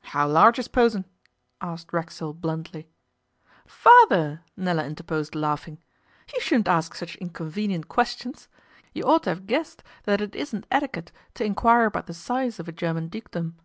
'How 0.00 0.26
large 0.26 0.58
is 0.58 0.66
Posen?' 0.66 1.04
asked 1.60 1.92
Racksole 1.92 2.32
bluntly. 2.32 2.88
'Father,' 3.64 4.42
Nella 4.56 4.84
interposed 4.84 5.36
laughing, 5.36 5.78
'you 6.34 6.40
shouldn't 6.40 6.66
ask 6.66 6.96
such 6.96 7.14
inconvenient 7.14 7.86
questions. 7.88 8.48
You 8.92 9.04
ought 9.04 9.22
to 9.22 9.30
have 9.30 9.46
guessed 9.46 9.84
that 10.06 10.20
it 10.20 10.34
isn't 10.34 10.66
etiquette 10.72 11.12
to 11.34 11.44
inquire 11.44 11.84
about 11.84 12.06
the 12.08 12.14
size 12.14 12.58
of 12.58 12.66
a 12.66 12.72
German 12.72 13.06
Dukedom. 13.06 13.56